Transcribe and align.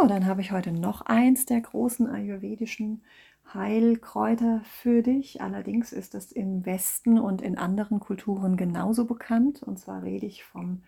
So, 0.00 0.06
dann 0.06 0.24
habe 0.24 0.40
ich 0.40 0.50
heute 0.50 0.72
noch 0.72 1.02
eins 1.02 1.44
der 1.44 1.60
großen 1.60 2.06
ayurvedischen 2.06 3.02
Heilkräuter 3.52 4.62
für 4.64 5.02
dich. 5.02 5.42
Allerdings 5.42 5.92
ist 5.92 6.14
es 6.14 6.32
im 6.32 6.64
Westen 6.64 7.18
und 7.18 7.42
in 7.42 7.58
anderen 7.58 8.00
Kulturen 8.00 8.56
genauso 8.56 9.04
bekannt. 9.04 9.62
Und 9.62 9.78
zwar 9.78 10.02
rede 10.02 10.24
ich 10.24 10.42
vom 10.42 10.82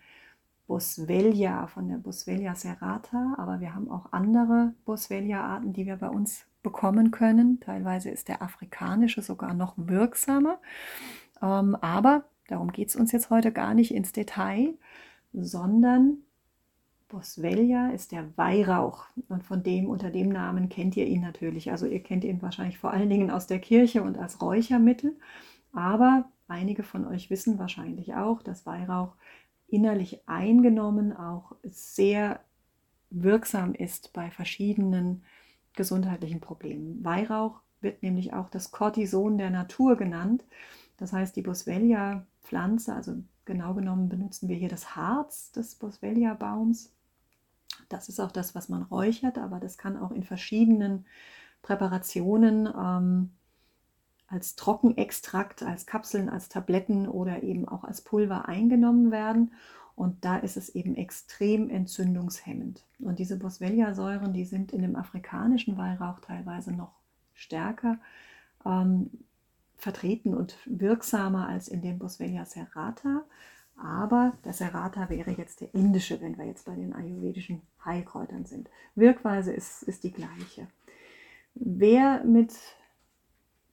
Boswellia, 0.65 1.67
von 1.67 1.89
der 1.89 1.97
Boswellia 1.97 2.55
serrata. 2.55 3.35
Aber 3.37 3.59
wir 3.59 3.75
haben 3.75 3.91
auch 3.91 4.11
andere 4.13 4.73
Boswellia-Arten, 4.85 5.73
die 5.73 5.85
wir 5.85 5.97
bei 5.97 6.09
uns 6.09 6.45
bekommen 6.63 7.11
können. 7.11 7.59
Teilweise 7.59 8.09
ist 8.09 8.29
der 8.29 8.41
afrikanische 8.41 9.21
sogar 9.21 9.53
noch 9.53 9.75
wirksamer. 9.77 10.59
Ähm, 11.39 11.75
aber 11.81 12.23
darum 12.47 12.71
geht 12.71 12.89
es 12.89 12.95
uns 12.95 13.11
jetzt 13.11 13.29
heute 13.29 13.51
gar 13.51 13.75
nicht 13.75 13.93
ins 13.93 14.11
Detail, 14.11 14.73
sondern 15.33 16.23
Boswellia 17.13 17.91
ist 17.91 18.11
der 18.11 18.35
Weihrauch 18.37 19.05
und 19.29 19.43
von 19.43 19.61
dem 19.61 19.87
unter 19.87 20.09
dem 20.09 20.29
Namen 20.29 20.67
kennt 20.67 20.97
ihr 20.97 21.05
ihn 21.05 21.21
natürlich. 21.21 21.69
Also 21.69 21.85
ihr 21.85 22.01
kennt 22.01 22.23
ihn 22.23 22.41
wahrscheinlich 22.41 22.79
vor 22.79 22.89
allen 22.89 23.09
Dingen 23.09 23.29
aus 23.29 23.45
der 23.45 23.59
Kirche 23.59 24.01
und 24.01 24.17
als 24.17 24.41
Räuchermittel, 24.41 25.15
aber 25.73 26.25
einige 26.47 26.81
von 26.81 27.05
euch 27.05 27.29
wissen 27.29 27.59
wahrscheinlich 27.59 28.15
auch, 28.15 28.41
dass 28.41 28.65
Weihrauch 28.65 29.13
innerlich 29.67 30.27
eingenommen 30.27 31.15
auch 31.15 31.55
sehr 31.63 32.39
wirksam 33.11 33.75
ist 33.75 34.11
bei 34.13 34.31
verschiedenen 34.31 35.23
gesundheitlichen 35.75 36.41
Problemen. 36.41 37.05
Weihrauch 37.05 37.59
wird 37.81 38.01
nämlich 38.01 38.33
auch 38.33 38.49
das 38.49 38.71
Cortison 38.71 39.37
der 39.37 39.51
Natur 39.51 39.97
genannt. 39.97 40.43
Das 40.97 41.13
heißt, 41.13 41.35
die 41.35 41.43
Boswellia-Pflanze, 41.43 42.95
also 42.95 43.17
genau 43.45 43.75
genommen 43.75 44.09
benutzen 44.09 44.49
wir 44.49 44.55
hier 44.55 44.69
das 44.69 44.95
Harz 44.95 45.51
des 45.51 45.75
Boswellia-Baums, 45.75 46.91
das 47.93 48.09
ist 48.09 48.19
auch 48.19 48.31
das, 48.31 48.55
was 48.55 48.69
man 48.69 48.83
räuchert, 48.83 49.37
aber 49.37 49.59
das 49.59 49.77
kann 49.77 49.97
auch 49.97 50.11
in 50.11 50.23
verschiedenen 50.23 51.05
Präparationen 51.61 52.67
ähm, 52.67 53.31
als 54.27 54.55
Trockenextrakt, 54.55 55.63
als 55.63 55.85
Kapseln, 55.85 56.27
als 56.29 56.49
Tabletten 56.49 57.07
oder 57.07 57.43
eben 57.43 57.67
auch 57.67 57.83
als 57.83 58.01
Pulver 58.01 58.47
eingenommen 58.47 59.11
werden. 59.11 59.53
Und 59.95 60.25
da 60.25 60.37
ist 60.37 60.57
es 60.57 60.69
eben 60.69 60.95
extrem 60.95 61.69
entzündungshemmend. 61.69 62.83
Und 62.99 63.19
diese 63.19 63.37
Boswellia-Säuren, 63.37 64.33
die 64.33 64.45
sind 64.45 64.73
in 64.73 64.81
dem 64.81 64.95
afrikanischen 64.95 65.77
Weihrauch 65.77 66.19
teilweise 66.19 66.71
noch 66.71 66.93
stärker 67.35 67.99
ähm, 68.65 69.11
vertreten 69.77 70.33
und 70.33 70.57
wirksamer 70.65 71.47
als 71.47 71.67
in 71.67 71.81
dem 71.81 71.99
Boswellia 71.99 72.45
serrata. 72.45 73.23
Aber 73.75 74.33
der 74.45 74.53
Serrata 74.53 75.09
wäre 75.09 75.31
jetzt 75.31 75.61
der 75.61 75.73
indische, 75.73 76.21
wenn 76.21 76.37
wir 76.37 76.45
jetzt 76.45 76.65
bei 76.65 76.75
den 76.75 76.93
ayurvedischen 76.93 77.61
Heilkräutern 77.83 78.45
sind. 78.45 78.69
Wirkweise 78.95 79.51
ist, 79.51 79.83
ist 79.83 80.03
die 80.03 80.11
gleiche. 80.11 80.67
Wer 81.55 82.23
mit 82.23 82.53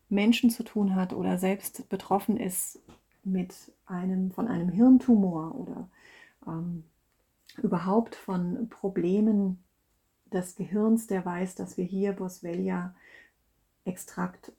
Menschen 0.09 0.50
zu 0.50 0.65
tun 0.65 0.94
hat 0.94 1.12
oder 1.12 1.38
selbst 1.38 1.88
betroffen 1.88 2.37
ist 2.37 2.81
mit 3.22 3.55
einem, 3.87 4.33
von 4.33 4.49
einem 4.49 4.69
Hirntumor 4.71 5.55
oder 5.55 5.88
ähm, 6.47 6.84
überhaupt 7.62 8.15
von 8.15 8.69
Problemen 8.69 9.62
des 10.32 10.56
Gehirns, 10.56 11.06
der 11.06 11.25
weiß, 11.25 11.55
dass 11.55 11.77
wir 11.77 11.84
hier 11.84 12.12
Boswellia 12.12 12.94
Extrakt 13.84 14.53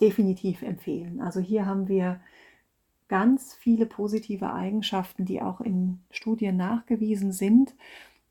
definitiv 0.00 0.62
empfehlen. 0.62 1.20
Also 1.20 1.40
hier 1.40 1.66
haben 1.66 1.88
wir 1.88 2.20
ganz 3.08 3.54
viele 3.54 3.86
positive 3.86 4.52
Eigenschaften, 4.52 5.24
die 5.24 5.42
auch 5.42 5.60
in 5.60 6.00
Studien 6.10 6.56
nachgewiesen 6.56 7.32
sind. 7.32 7.74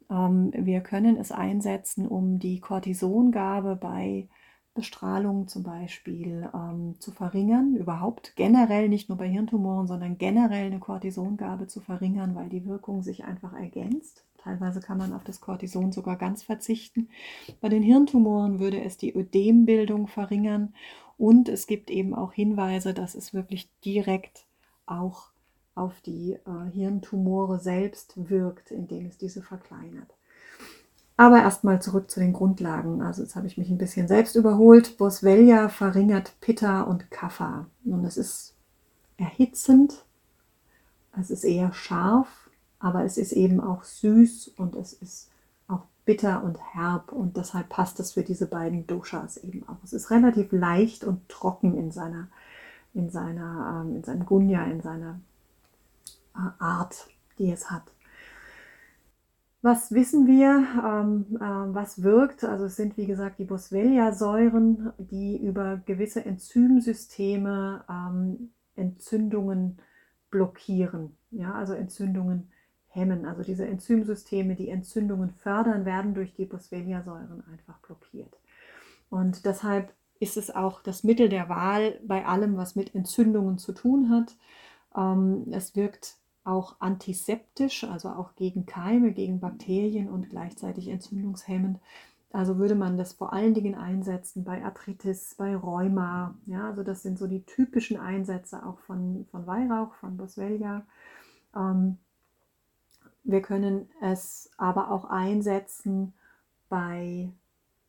Ähm, 0.09 0.51
wir 0.55 0.81
können 0.81 1.17
es 1.17 1.31
einsetzen, 1.31 2.07
um 2.07 2.39
die 2.39 2.59
Cortisongabe 2.59 3.75
bei 3.75 4.27
Bestrahlung 4.75 5.47
zum 5.47 5.63
Beispiel 5.63 6.49
ähm, 6.53 6.95
zu 6.99 7.11
verringern, 7.11 7.75
überhaupt 7.77 8.35
generell 8.35 8.89
nicht 8.89 9.07
nur 9.07 9.17
bei 9.17 9.27
Hirntumoren, 9.27 9.87
sondern 9.87 10.17
generell 10.17 10.65
eine 10.65 10.79
Cortisongabe 10.79 11.67
zu 11.67 11.79
verringern, 11.79 12.35
weil 12.35 12.49
die 12.49 12.65
Wirkung 12.65 13.01
sich 13.01 13.23
einfach 13.23 13.53
ergänzt. 13.53 14.25
Teilweise 14.37 14.81
kann 14.81 14.97
man 14.97 15.13
auf 15.13 15.23
das 15.23 15.39
Cortison 15.39 15.91
sogar 15.93 16.17
ganz 16.17 16.43
verzichten. 16.43 17.07
Bei 17.61 17.69
den 17.69 17.81
Hirntumoren 17.81 18.59
würde 18.59 18.83
es 18.83 18.97
die 18.97 19.15
Ödembildung 19.15 20.07
verringern 20.07 20.73
und 21.17 21.47
es 21.47 21.67
gibt 21.67 21.89
eben 21.89 22.13
auch 22.13 22.33
Hinweise, 22.33 22.93
dass 22.93 23.15
es 23.15 23.33
wirklich 23.33 23.69
direkt 23.85 24.45
auch 24.85 25.29
auf 25.75 25.99
die 26.01 26.33
äh, 26.33 26.71
Hirntumore 26.71 27.59
selbst 27.59 28.13
wirkt, 28.29 28.71
indem 28.71 29.07
es 29.07 29.17
diese 29.17 29.41
verkleinert. 29.41 30.15
Aber 31.17 31.37
erstmal 31.37 31.81
zurück 31.81 32.11
zu 32.11 32.19
den 32.19 32.33
Grundlagen. 32.33 33.01
Also 33.01 33.21
jetzt 33.21 33.35
habe 33.35 33.47
ich 33.47 33.57
mich 33.57 33.69
ein 33.69 33.77
bisschen 33.77 34.07
selbst 34.07 34.35
überholt. 34.35 34.97
Boswellia 34.97 35.69
verringert 35.69 36.33
Pitta 36.41 36.81
und 36.81 37.09
Kapha. 37.09 37.67
Und 37.85 38.03
es 38.05 38.17
ist 38.17 38.53
erhitzend, 39.17 40.03
es 41.17 41.29
ist 41.31 41.45
eher 41.45 41.71
scharf, 41.73 42.49
aber 42.79 43.05
es 43.05 43.17
ist 43.17 43.31
eben 43.31 43.61
auch 43.61 43.83
süß 43.83 44.49
und 44.57 44.75
es 44.75 44.93
ist 44.93 45.29
auch 45.69 45.83
bitter 46.03 46.43
und 46.43 46.59
herb 46.73 47.13
und 47.13 47.37
deshalb 47.37 47.69
passt 47.69 47.99
es 48.01 48.11
für 48.11 48.23
diese 48.23 48.47
beiden 48.47 48.85
Doshas 48.85 49.37
eben 49.37 49.67
auch. 49.69 49.77
Es 49.83 49.93
ist 49.93 50.11
relativ 50.11 50.51
leicht 50.51 51.05
und 51.05 51.27
trocken 51.29 51.77
in 51.77 51.91
seiner 51.91 52.27
in, 52.95 53.09
seiner, 53.09 53.83
ähm, 53.85 53.97
in 53.97 54.03
seinem 54.03 54.25
Gunja, 54.25 54.63
in 54.65 54.81
seiner 54.81 55.19
äh, 56.35 56.49
Art, 56.59 57.07
die 57.37 57.51
es 57.51 57.69
hat. 57.69 57.83
Was 59.61 59.91
wissen 59.91 60.27
wir, 60.27 60.63
ähm, 60.83 61.25
äh, 61.37 61.73
was 61.75 62.03
wirkt? 62.03 62.43
Also 62.43 62.65
es 62.65 62.75
sind 62.75 62.97
wie 62.97 63.07
gesagt 63.07 63.39
die 63.39 63.45
Boswellia-Säuren, 63.45 64.93
die 64.97 65.37
über 65.37 65.81
gewisse 65.85 66.23
Enzymsysteme 66.23 67.83
ähm, 67.89 68.51
Entzündungen 68.75 69.79
blockieren, 70.29 71.17
ja, 71.31 71.53
also 71.53 71.73
Entzündungen 71.73 72.51
hemmen. 72.87 73.25
Also 73.25 73.41
diese 73.41 73.65
Enzymsysteme, 73.65 74.55
die 74.55 74.69
Entzündungen 74.69 75.31
fördern, 75.31 75.85
werden 75.85 76.13
durch 76.13 76.33
die 76.35 76.45
Boswellia-Säuren 76.45 77.43
einfach 77.51 77.79
blockiert. 77.79 78.37
Und 79.09 79.45
deshalb 79.45 79.93
ist 80.19 80.37
es 80.37 80.53
auch 80.53 80.81
das 80.81 81.03
Mittel 81.03 81.29
der 81.29 81.49
Wahl 81.49 81.99
bei 82.03 82.25
allem, 82.25 82.57
was 82.57 82.75
mit 82.75 82.95
Entzündungen 82.95 83.57
zu 83.57 83.73
tun 83.73 84.09
hat. 84.09 84.35
Ähm, 84.95 85.47
es 85.51 85.75
wirkt 85.75 86.17
auch 86.43 86.75
antiseptisch, 86.79 87.83
also 87.83 88.09
auch 88.09 88.35
gegen 88.35 88.65
Keime, 88.65 89.11
gegen 89.11 89.39
Bakterien 89.39 90.09
und 90.09 90.29
gleichzeitig 90.29 90.87
entzündungshemmend. 90.87 91.79
Also 92.31 92.57
würde 92.57 92.75
man 92.75 92.97
das 92.97 93.13
vor 93.13 93.33
allen 93.33 93.53
Dingen 93.53 93.75
einsetzen 93.75 94.43
bei 94.43 94.63
Arthritis, 94.63 95.35
bei 95.35 95.55
Rheuma. 95.55 96.35
Ja, 96.45 96.67
also 96.67 96.83
das 96.83 97.01
sind 97.01 97.17
so 97.17 97.27
die 97.27 97.43
typischen 97.43 97.97
Einsätze 97.97 98.65
auch 98.65 98.79
von, 98.79 99.25
von 99.31 99.47
Weihrauch, 99.47 99.93
von 99.95 100.17
Boswellia. 100.17 100.85
Ähm, 101.55 101.97
wir 103.23 103.41
können 103.41 103.89
es 104.01 104.51
aber 104.57 104.91
auch 104.91 105.05
einsetzen 105.05 106.13
bei 106.69 107.31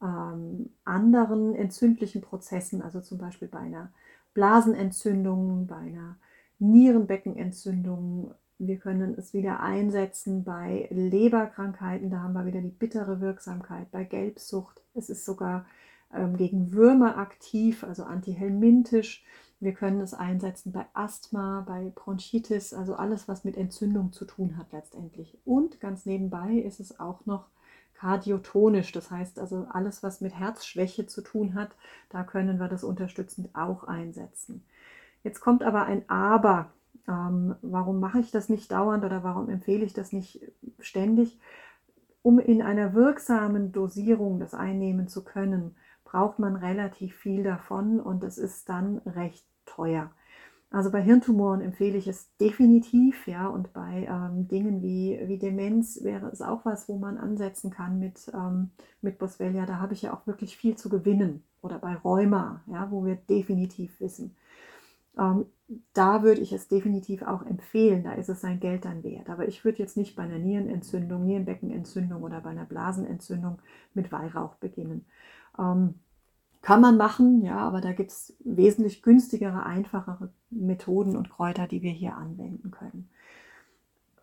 ähm, 0.07 0.71
anderen 0.85 1.55
entzündlichen 1.55 2.23
Prozessen, 2.23 2.83
also 2.83 3.01
zum 3.01 3.19
Beispiel 3.19 3.49
bei 3.49 3.59
einer 3.59 3.93
Blasenentzündung, 4.35 5.67
bei 5.67 5.77
einer 5.77 6.17
Nierenbeckenentzündung. 6.59 8.35
Wir 8.59 8.79
können 8.79 9.15
es 9.19 9.35
wieder 9.35 9.61
einsetzen 9.61 10.45
bei 10.45 10.89
Leberkrankheiten, 10.91 12.11
da 12.11 12.21
haben 12.21 12.33
wir 12.33 12.47
wieder 12.47 12.61
die 12.61 12.69
bittere 12.69 13.21
Wirksamkeit, 13.21 13.91
bei 13.91 14.05
Gelbsucht. 14.05 14.83
Es 14.95 15.11
ist 15.11 15.25
sogar 15.25 15.67
ähm, 16.15 16.37
gegen 16.37 16.73
Würmer 16.73 17.19
aktiv, 17.19 17.85
also 17.85 18.05
antihelmintisch. 18.05 19.25
Wir 19.59 19.73
können 19.73 20.01
es 20.01 20.13
einsetzen 20.13 20.73
bei 20.73 20.85
Asthma, 20.93 21.65
bei 21.67 21.91
Bronchitis, 21.95 22.75
also 22.75 22.95
alles, 22.95 23.27
was 23.27 23.45
mit 23.45 23.57
Entzündung 23.57 24.13
zu 24.13 24.27
tun 24.27 24.57
hat 24.59 24.73
letztendlich. 24.73 25.39
Und 25.45 25.81
ganz 25.81 26.05
nebenbei 26.05 26.55
ist 26.57 26.79
es 26.79 27.01
auch 27.01 27.25
noch 27.25 27.49
kardiotonisch, 27.99 28.93
das 28.93 29.11
heißt 29.11 29.39
also 29.39 29.67
alles, 29.71 30.03
was 30.03 30.21
mit 30.21 30.39
Herzschwäche 30.39 31.07
zu 31.07 31.23
tun 31.23 31.55
hat, 31.55 31.71
da 32.11 32.25
können 32.25 32.59
wir 32.59 32.69
das 32.69 32.85
unterstützend 32.85 33.55
auch 33.55 33.85
einsetzen. 33.85 34.65
Jetzt 35.25 35.41
kommt 35.41 35.63
aber 35.63 35.85
ein 35.87 36.09
Aber. 36.09 36.71
Ähm, 37.09 37.55
warum 37.63 38.01
mache 38.01 38.21
ich 38.21 38.31
das 38.31 38.49
nicht 38.49 38.71
dauernd 38.71 39.05
oder 39.05 39.23
warum 39.23 39.49
empfehle 39.49 39.85
ich 39.85 39.93
das 39.93 40.13
nicht 40.13 40.41
ständig. 40.81 41.39
Um 42.23 42.39
in 42.39 42.63
einer 42.63 42.95
wirksamen 42.95 43.73
Dosierung 43.73 44.41
das 44.41 44.55
einnehmen 44.55 45.09
zu 45.09 45.25
können, 45.25 45.77
braucht 46.05 46.39
man 46.39 46.57
relativ 46.57 47.17
viel 47.17 47.43
davon 47.43 48.01
und 48.01 48.25
es 48.25 48.39
ist 48.39 48.69
dann 48.69 48.99
recht 48.99 49.47
teuer. 49.65 50.11
Also 50.71 50.91
bei 50.91 51.01
Hirntumoren 51.01 51.61
empfehle 51.61 51.97
ich 51.97 52.09
es 52.09 52.37
definitiv, 52.39 53.27
ja, 53.29 53.47
und 53.47 53.73
bei 53.73 54.07
ähm, 54.11 54.49
Dingen 54.49 54.83
wie, 54.83 55.19
wie 55.27 55.39
Demenz 55.39 56.03
wäre 56.03 56.27
es 56.29 56.43
auch 56.43 56.65
was, 56.65 56.89
wo 56.89 56.99
man 56.99 57.19
ansetzen 57.19 57.71
kann 57.71 57.99
mit, 57.99 58.31
ähm, 58.35 58.71
mit 59.01 59.19
Boswellia. 59.19 59.65
Da 59.65 59.79
habe 59.79 59.95
ich 59.95 60.03
ja 60.03 60.13
auch 60.15 60.27
wirklich 60.27 60.57
viel 60.57 60.77
zu 60.77 60.89
gewinnen. 60.89 61.45
Oder 61.63 61.79
bei 61.79 61.95
Rheuma, 61.95 62.63
ja, 62.67 62.91
wo 62.91 63.05
wir 63.05 63.17
definitiv 63.17 64.01
wissen. 64.01 64.37
Ähm, 65.19 65.47
da 65.95 66.23
würde 66.23 66.41
ich 66.41 66.53
es 66.53 66.69
definitiv 66.69 67.23
auch 67.23 67.45
empfehlen, 67.45 68.05
da 68.05 68.13
ist 68.13 68.29
es 68.29 68.41
sein 68.41 68.61
Geld 68.61 68.85
dann 68.85 69.03
wert. 69.03 69.31
Aber 69.31 69.49
ich 69.49 69.65
würde 69.65 69.79
jetzt 69.79 69.97
nicht 69.97 70.15
bei 70.17 70.23
einer 70.25 70.39
Nierenentzündung, 70.39 71.25
Nierenbeckenentzündung 71.25 72.23
oder 72.23 72.41
bei 72.41 72.51
einer 72.51 72.67
Blasenentzündung 72.67 73.59
mit 73.95 74.13
Weihrauch 74.13 74.57
beginnen. 74.57 75.07
Ähm, 75.59 75.95
kann 76.67 76.81
man 76.81 76.97
machen, 76.97 77.43
ja, 77.43 77.59
aber 77.59 77.81
da 77.81 77.93
gibt 77.93 78.11
es 78.11 78.35
wesentlich 78.41 79.01
günstigere, 79.01 79.65
einfachere 79.65 80.33
Methoden 80.51 81.17
und 81.17 81.31
Kräuter, 81.31 81.69
die 81.69 81.81
wir 81.81 81.93
hier 81.93 82.17
anwenden 82.17 82.73
können. 82.73 83.09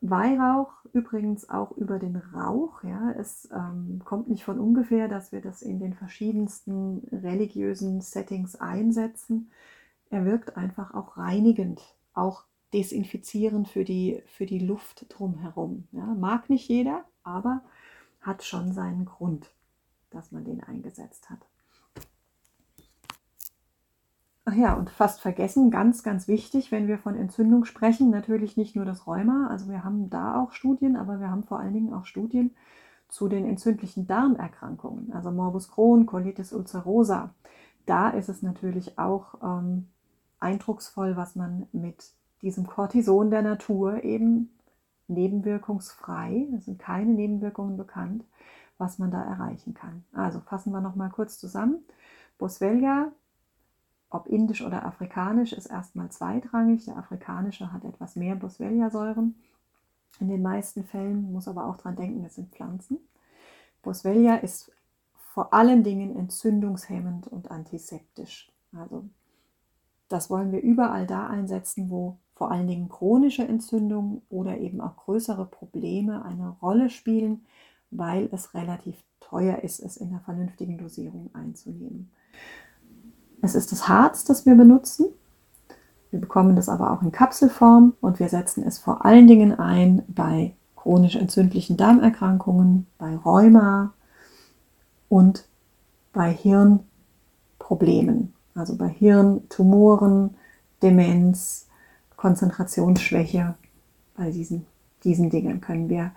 Weihrauch 0.02 0.74
übrigens 0.92 1.50
auch 1.50 1.72
über 1.72 2.00
den 2.00 2.18
Rauch. 2.18 2.84
Ja, 2.84 3.12
es 3.12 3.48
ähm, 3.54 4.02
kommt 4.04 4.28
nicht 4.28 4.44
von 4.44 4.60
ungefähr, 4.60 5.08
dass 5.08 5.32
wir 5.32 5.40
das 5.40 5.62
in 5.62 5.80
den 5.80 5.94
verschiedensten 5.94 7.08
religiösen 7.14 8.02
Settings 8.02 8.58
einsetzen. 8.58 9.50
Er 10.10 10.26
wirkt 10.26 10.58
einfach 10.58 10.94
auch 10.94 11.16
reinigend, 11.16 11.96
auch 12.14 12.44
desinfizierend 12.74 13.70
für 13.70 13.86
die, 13.86 14.22
für 14.26 14.46
die 14.46 14.60
Luft 14.60 15.06
drumherum. 15.08 15.88
Ja, 15.94 16.08
mag 16.08 16.50
nicht 16.50 16.68
jeder, 16.68 17.06
aber 17.24 17.62
hat 18.20 18.44
schon 18.44 18.74
seinen 18.74 19.06
Grund, 19.06 19.50
dass 20.10 20.34
man 20.34 20.44
den 20.44 20.62
eingesetzt 20.62 21.30
hat. 21.30 21.40
Ach 24.46 24.54
ja, 24.56 24.74
und 24.74 24.90
fast 24.90 25.22
vergessen, 25.22 25.72
ganz, 25.72 26.04
ganz 26.04 26.28
wichtig, 26.28 26.72
wenn 26.72 26.88
wir 26.88 26.98
von 26.98 27.16
Entzündung 27.16 27.64
sprechen, 27.64 28.10
natürlich 28.10 28.58
nicht 28.58 28.76
nur 28.76 28.84
das 28.84 29.08
Rheuma, 29.08 29.48
also 29.48 29.70
wir 29.70 29.86
haben 29.86 30.10
da 30.10 30.42
auch 30.42 30.52
Studien, 30.52 30.98
aber 30.98 31.22
wir 31.22 31.30
haben 31.30 31.44
vor 31.44 31.60
allen 31.60 31.74
Dingen 31.74 31.94
auch 31.94 32.06
Studien 32.06 32.54
zu 33.08 33.30
den 33.30 33.46
entzündlichen 33.46 34.06
Darmerkrankungen, 34.06 35.14
also 35.14 35.32
Morbus 35.32 35.70
Crohn, 35.70 36.06
Colitis 36.06 36.52
ulcerosa. 36.52 37.34
Da 37.86 38.10
ist 38.10 38.28
es 38.28 38.42
natürlich 38.42 39.00
auch 39.00 39.36
ähm, 39.42 39.88
eindrucksvoll, 40.40 41.16
was 41.16 41.36
man 41.36 41.68
mit 41.72 42.12
diesem 42.42 42.68
Cortison 42.68 43.30
der 43.30 43.44
Natur 43.44 44.04
eben 44.04 44.50
nebenwirkungsfrei, 45.08 46.48
es 46.58 46.66
sind 46.66 46.80
keine 46.80 47.14
Nebenwirkungen 47.14 47.78
bekannt, 47.78 48.26
was 48.78 49.00
man 49.00 49.12
da 49.12 49.24
erreichen 49.24 49.74
kann. 49.74 50.04
Also 50.12 50.42
fassen 50.42 50.74
wir 50.74 50.82
nochmal 50.82 51.12
kurz 51.12 51.40
zusammen. 51.40 51.78
Boswellia 52.38 53.12
ob 54.14 54.28
indisch 54.28 54.62
oder 54.62 54.86
afrikanisch, 54.86 55.54
ist 55.54 55.66
erstmal 55.66 56.10
zweitrangig. 56.10 56.86
Der 56.86 56.98
afrikanische 56.98 57.74
hat 57.74 57.84
etwas 57.84 58.16
mehr 58.16 58.36
Boswellia-Säuren. 58.36 59.36
In 60.20 60.30
den 60.30 60.42
meisten 60.42 60.84
Fällen 60.84 61.32
muss 61.32 61.48
aber 61.48 61.66
auch 61.66 61.78
daran 61.78 61.96
denken, 61.96 62.24
es 62.24 62.36
sind 62.36 62.54
Pflanzen. 62.54 63.00
Boswellia 63.82 64.36
ist 64.36 64.72
vor 65.34 65.54
allen 65.54 65.84
Dingen 65.84 66.16
entzündungshemmend 66.16 67.28
und 67.28 67.50
antiseptisch. 67.50 68.52
Also 68.78 69.06
das 70.10 70.30
wollen 70.30 70.52
wir 70.52 70.62
überall 70.62 71.08
da 71.08 71.28
einsetzen, 71.28 71.90
wo 71.90 72.18
vor 72.36 72.52
allen 72.52 72.68
Dingen 72.68 72.90
chronische 72.90 73.48
Entzündungen 73.48 74.22
oder 74.30 74.60
eben 74.60 74.80
auch 74.80 74.96
größere 74.98 75.46
Probleme 75.46 76.24
eine 76.24 76.50
Rolle 76.62 76.90
spielen, 76.92 77.46
weil 77.90 78.30
es 78.32 78.54
relativ 78.54 79.04
teuer 79.20 79.60
ist, 79.64 79.80
es 79.80 79.98
in 79.98 80.10
einer 80.10 80.20
vernünftigen 80.20 80.78
Dosierung 80.78 81.34
einzunehmen. 81.34 82.12
Es 83.44 83.56
ist 83.56 83.74
das 83.74 83.90
Harz, 83.90 84.24
das 84.24 84.46
wir 84.46 84.56
benutzen. 84.56 85.08
Wir 86.12 86.22
bekommen 86.22 86.56
das 86.56 86.70
aber 86.70 86.92
auch 86.92 87.02
in 87.02 87.12
Kapselform 87.12 87.94
und 88.00 88.22
wir 88.22 88.30
setzen 88.30 88.64
es 88.64 88.80
vor 88.80 89.06
allen 89.06 89.28
Dingen 89.28 89.60
ein 89.60 90.02
bei 90.08 90.56
chronisch 90.78 91.18
entzündlichen 91.18 91.76
Darmerkrankungen, 91.76 92.88
bei 92.98 93.18
Rheuma 93.18 93.94
und 95.10 95.46
bei 96.14 96.32
Hirnproblemen, 96.32 98.34
also 98.56 98.78
bei 98.78 98.88
Hirntumoren, 98.88 100.38
Demenz, 100.82 101.68
Konzentrationsschwäche. 102.16 103.56
Bei 104.16 104.32
diesen, 104.32 104.66
diesen 105.04 105.30
Dingen 105.30 105.60
können 105.60 105.90
wir 105.90 106.14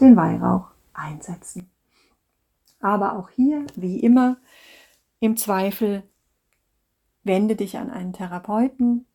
den 0.00 0.14
Weihrauch 0.14 0.68
einsetzen. 0.92 1.68
Aber 2.80 3.18
auch 3.18 3.28
hier, 3.30 3.66
wie 3.74 3.98
immer, 3.98 4.36
im 5.18 5.36
Zweifel 5.36 6.04
wende 7.24 7.56
dich 7.56 7.78
an 7.78 7.90
einen 7.90 8.12
Therapeuten, 8.12 9.06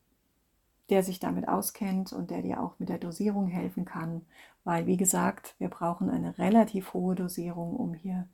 der 0.89 1.03
sich 1.03 1.19
damit 1.19 1.47
auskennt 1.47 2.13
und 2.13 2.31
der 2.31 2.41
dir 2.41 2.61
auch 2.61 2.79
mit 2.79 2.89
der 2.89 2.97
Dosierung 2.97 3.47
helfen 3.47 3.85
kann, 3.85 4.21
weil, 4.63 4.85
wie 4.85 4.97
gesagt, 4.97 5.55
wir 5.59 5.69
brauchen 5.69 6.09
eine 6.09 6.37
relativ 6.37 6.93
hohe 6.93 7.15
Dosierung, 7.15 7.75
um 7.75 7.93
hier 7.93 8.27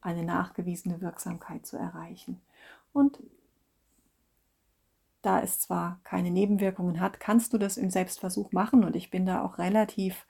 eine 0.00 0.24
nachgewiesene 0.24 1.00
Wirksamkeit 1.00 1.66
zu 1.66 1.76
erreichen. 1.76 2.40
Und 2.92 3.18
da 5.22 5.40
es 5.40 5.60
zwar 5.60 6.00
keine 6.04 6.30
Nebenwirkungen 6.30 7.00
hat, 7.00 7.20
kannst 7.20 7.52
du 7.52 7.58
das 7.58 7.76
im 7.76 7.90
Selbstversuch 7.90 8.52
machen. 8.52 8.84
Und 8.84 8.96
ich 8.96 9.10
bin 9.10 9.26
da 9.26 9.42
auch 9.42 9.58
relativ 9.58 10.26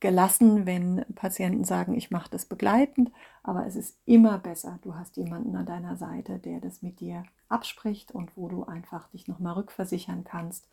gelassen, 0.00 0.64
wenn 0.64 1.04
Patienten 1.14 1.64
sagen, 1.64 1.94
ich 1.94 2.10
mache 2.10 2.30
das 2.30 2.46
begleitend, 2.46 3.12
aber 3.42 3.66
es 3.66 3.76
ist 3.76 3.98
immer 4.06 4.38
besser, 4.38 4.78
du 4.82 4.94
hast 4.94 5.18
jemanden 5.18 5.54
an 5.56 5.66
deiner 5.66 5.96
Seite, 5.96 6.38
der 6.38 6.60
das 6.60 6.80
mit 6.80 7.00
dir 7.00 7.22
abspricht 7.50 8.12
und 8.12 8.36
wo 8.36 8.48
du 8.48 8.64
einfach 8.64 9.08
dich 9.08 9.28
nochmal 9.28 9.54
rückversichern 9.54 10.24
kannst 10.24 10.68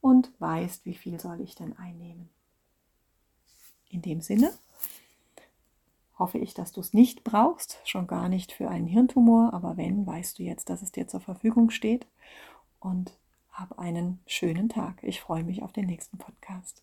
und 0.00 0.30
weißt, 0.38 0.84
wie 0.84 0.94
viel 0.94 1.20
soll 1.20 1.40
ich 1.40 1.54
denn 1.54 1.76
einnehmen. 1.78 2.28
In 3.88 4.02
dem 4.02 4.20
Sinne 4.20 4.52
hoffe 6.18 6.38
ich, 6.38 6.54
dass 6.54 6.72
du 6.72 6.80
es 6.80 6.92
nicht 6.92 7.24
brauchst, 7.24 7.80
schon 7.84 8.06
gar 8.06 8.28
nicht 8.28 8.52
für 8.52 8.68
einen 8.68 8.86
Hirntumor, 8.86 9.52
aber 9.54 9.76
wenn, 9.76 10.06
weißt 10.06 10.38
du 10.38 10.42
jetzt, 10.42 10.68
dass 10.68 10.82
es 10.82 10.92
dir 10.92 11.08
zur 11.08 11.20
Verfügung 11.20 11.70
steht 11.70 12.06
und 12.78 13.16
hab 13.50 13.78
einen 13.78 14.20
schönen 14.26 14.68
Tag. 14.68 15.02
Ich 15.02 15.20
freue 15.20 15.44
mich 15.44 15.62
auf 15.62 15.72
den 15.72 15.86
nächsten 15.86 16.18
Podcast. 16.18 16.82